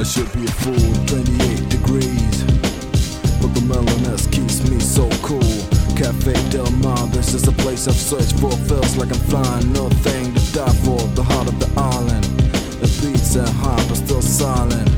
[0.00, 2.44] I should be a fool, 28 degrees.
[3.40, 5.40] But the melanis keeps me so cool.
[5.94, 8.50] Cafe Del Mar, this is a place I've searched for.
[8.50, 10.98] Feels like I'm flying, no thing to die for.
[11.14, 12.24] The heart of the island.
[12.80, 14.88] The beats are hot, but still silent.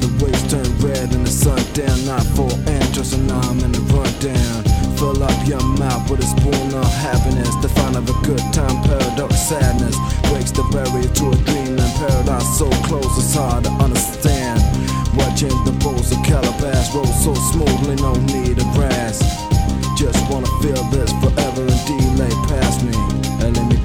[0.00, 2.06] The waves turn red and the sun down.
[2.06, 4.67] Not for interest, and I'm in the rundown.
[4.98, 7.54] Fill up your mouth with a spoon of happiness.
[7.62, 9.94] The fun of a good time, paradox, sadness.
[10.26, 14.58] Breaks the barrier to a dreamland paradise so close, it's hard to understand.
[15.14, 19.22] Watching the bowls of calabash roll so smoothly, no need of brass.
[19.94, 22.94] Just wanna feel this forever and delay past me.
[23.38, 23.77] And let me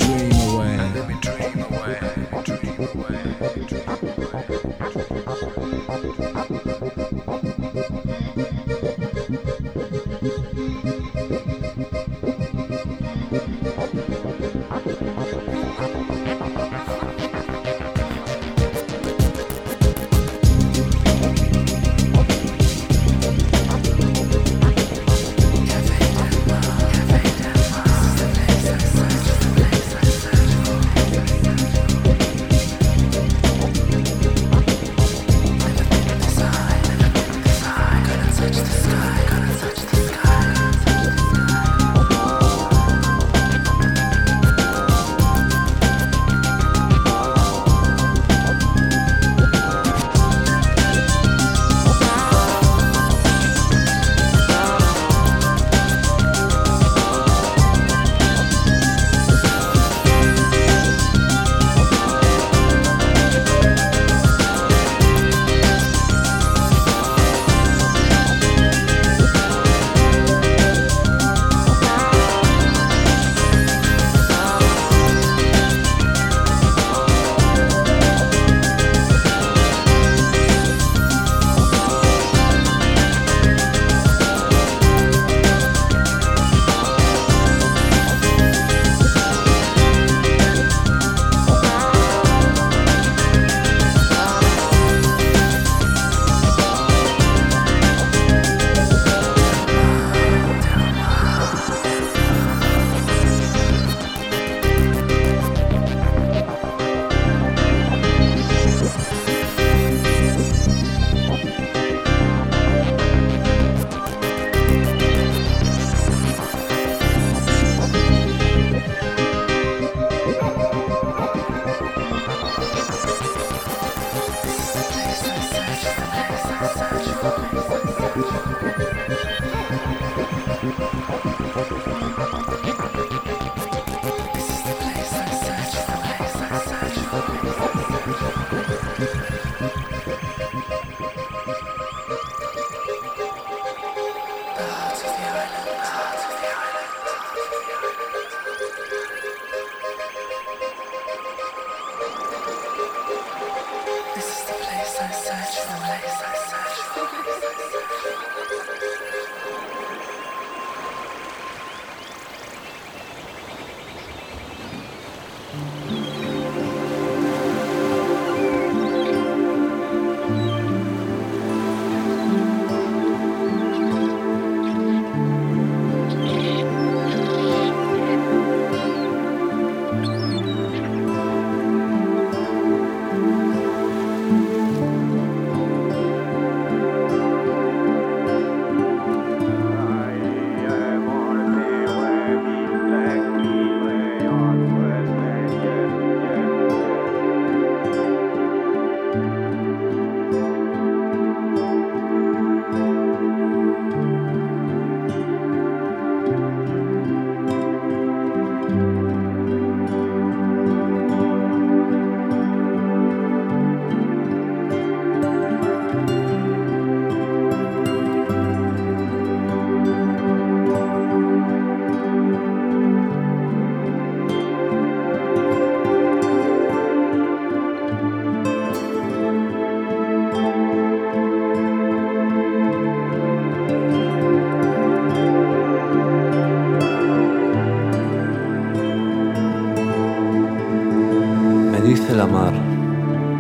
[242.33, 242.54] el amar,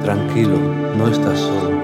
[0.01, 0.57] tranquilo,
[0.97, 1.77] no estás solo.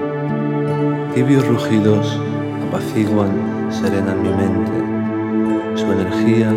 [1.14, 2.20] Tibios rugidos
[2.68, 3.30] apaciguan,
[3.70, 4.72] serenan mi mente.
[5.74, 6.52] Su energía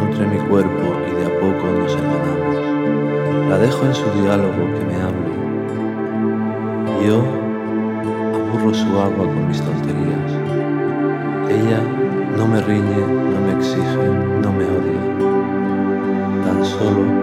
[0.00, 3.48] nutre mi cuerpo y de a poco nos hermanamos.
[3.50, 5.28] La dejo en su diálogo que me hable.
[7.06, 7.22] Yo
[8.34, 10.32] aburro su agua con mis tonterías.
[11.50, 11.80] Ella
[12.36, 13.00] no me riñe,
[13.32, 14.08] no me exige,
[14.42, 15.02] no me odia.
[16.44, 17.17] Tan solo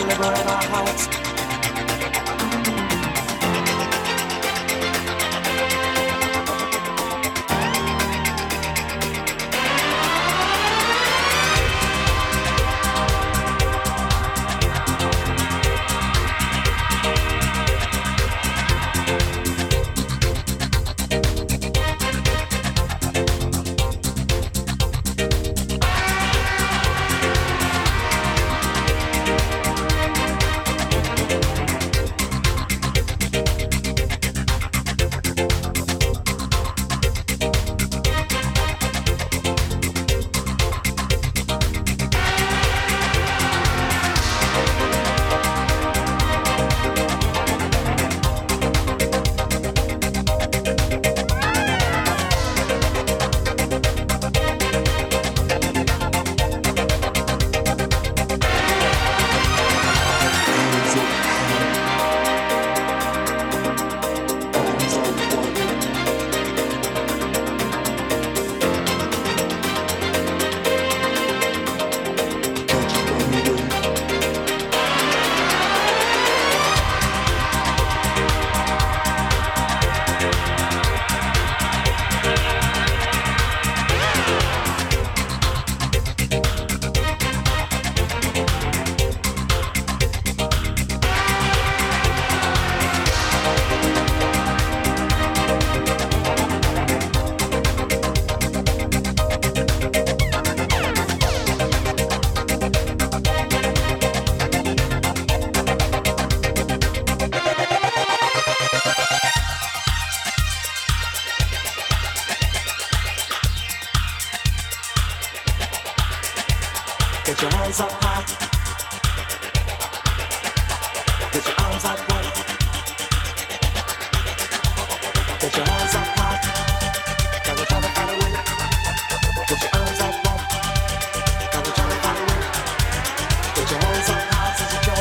[0.00, 1.29] forever in our hearts.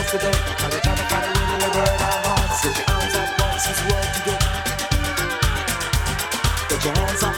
[0.10, 1.24] Gotta find
[2.80, 3.82] your arms up, hearts, it's
[4.18, 4.34] you do.
[6.68, 7.36] Get your hands up,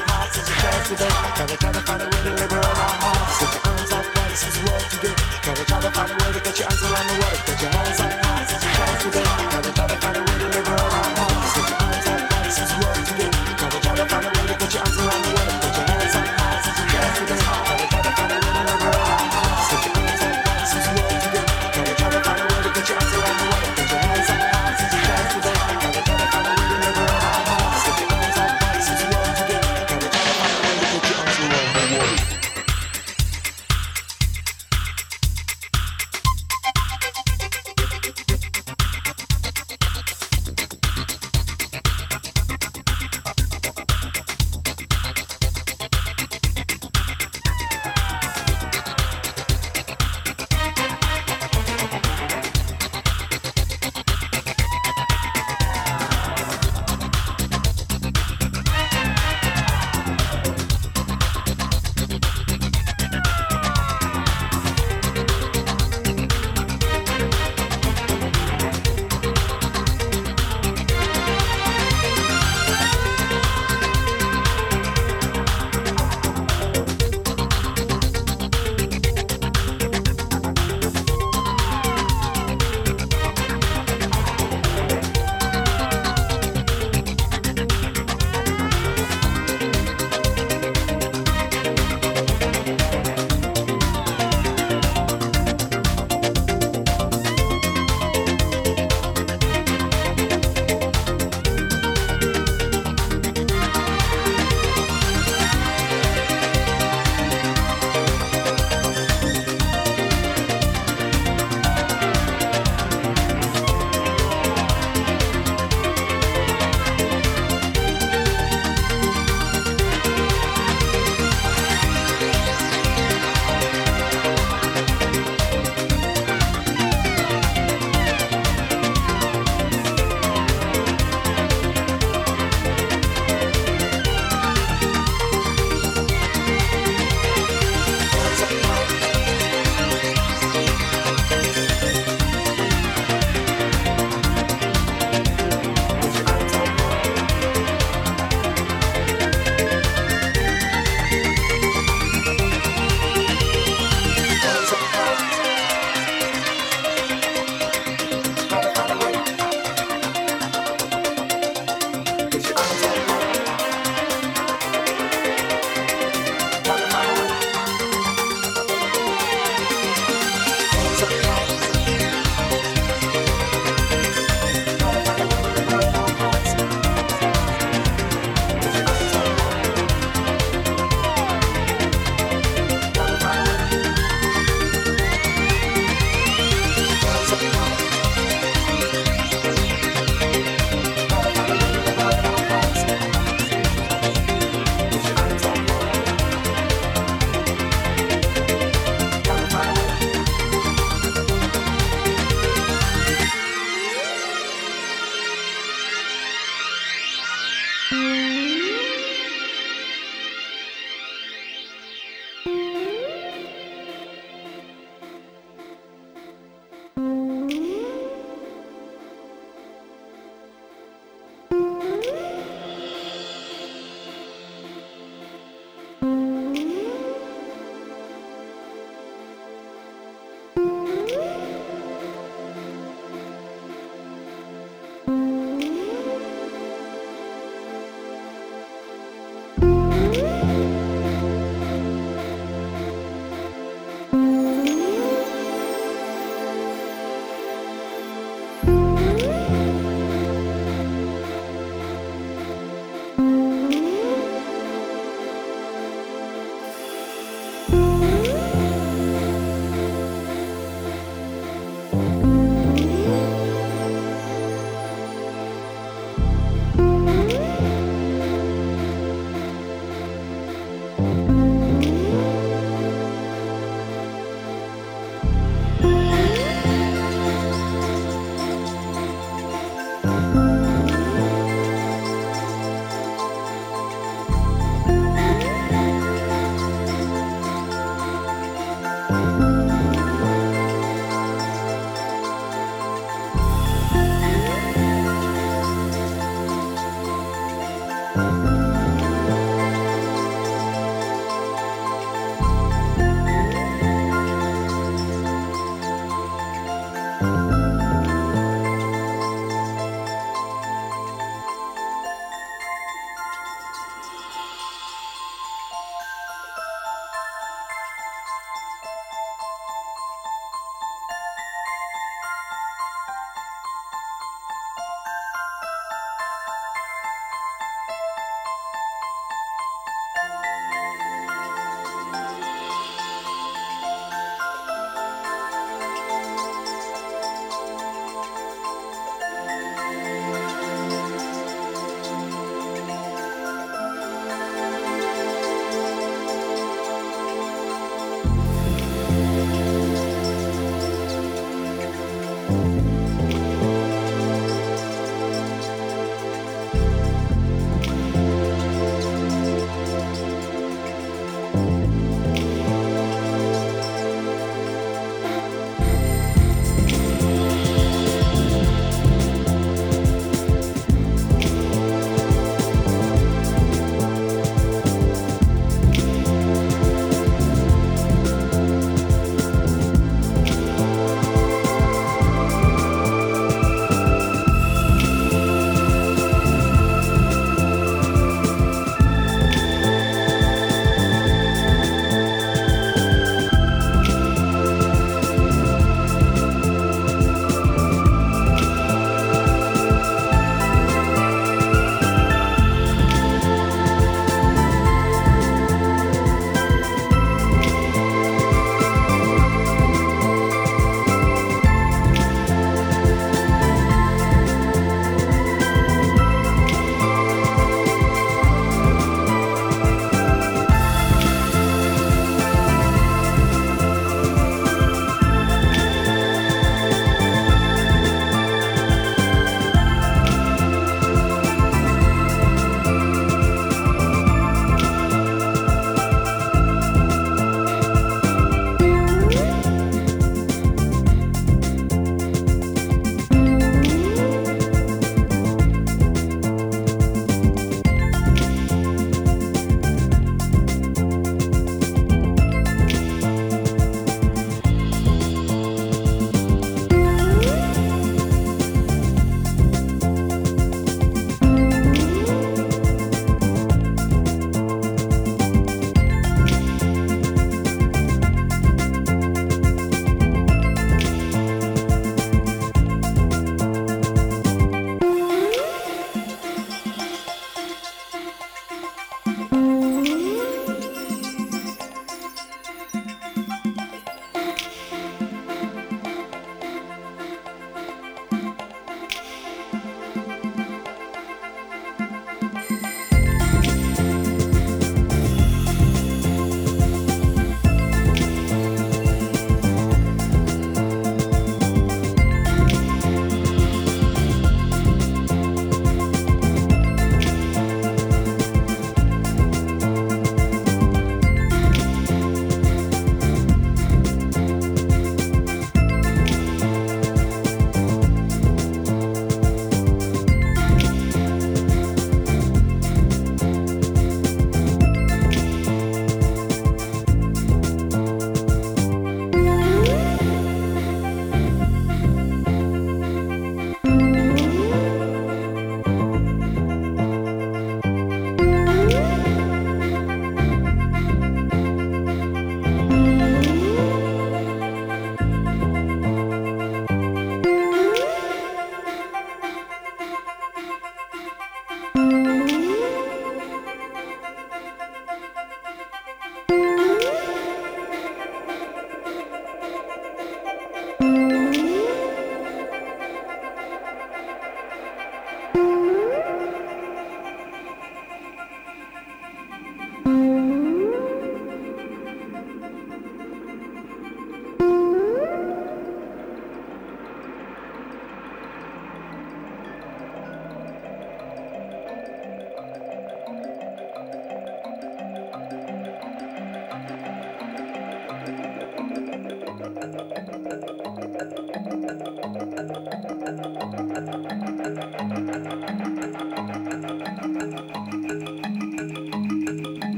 [1.73, 3.39] to find a way to liberate our hearts.
[3.41, 5.11] Get your arms up, hearts, it's what you do.
[5.43, 7.39] Now they're to find a way to get your hands around the world.
[7.45, 8.20] Get your hands up.